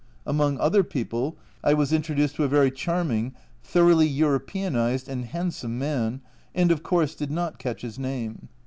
[0.25, 6.21] Among other people I was introduced to a very charming, thoroughly Europeanised, and handsome man
[6.55, 8.49] and of course did not catch his name.